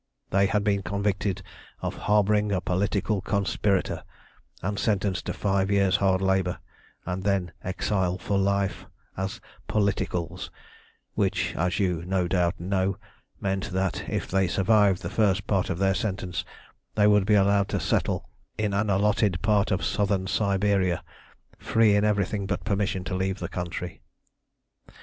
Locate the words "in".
18.57-18.73, 21.95-22.03